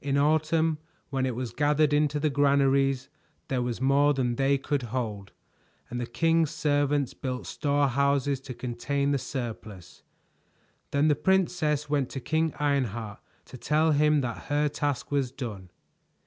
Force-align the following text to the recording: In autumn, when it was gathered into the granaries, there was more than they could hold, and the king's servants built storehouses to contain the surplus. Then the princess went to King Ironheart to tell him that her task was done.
In 0.00 0.16
autumn, 0.16 0.78
when 1.10 1.26
it 1.26 1.34
was 1.36 1.52
gathered 1.52 1.92
into 1.92 2.18
the 2.18 2.30
granaries, 2.30 3.10
there 3.48 3.60
was 3.60 3.82
more 3.82 4.14
than 4.14 4.36
they 4.36 4.56
could 4.56 4.84
hold, 4.84 5.30
and 5.90 6.00
the 6.00 6.06
king's 6.06 6.50
servants 6.52 7.12
built 7.12 7.46
storehouses 7.46 8.40
to 8.40 8.54
contain 8.54 9.10
the 9.10 9.18
surplus. 9.18 10.02
Then 10.90 11.08
the 11.08 11.14
princess 11.14 11.90
went 11.90 12.08
to 12.12 12.20
King 12.20 12.54
Ironheart 12.58 13.20
to 13.44 13.58
tell 13.58 13.92
him 13.92 14.22
that 14.22 14.44
her 14.44 14.70
task 14.70 15.12
was 15.12 15.30
done. 15.30 15.68